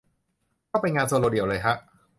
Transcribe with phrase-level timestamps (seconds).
[0.71, 1.75] ต้องเป็นงานโซโลเดี่ยวเลยฮะ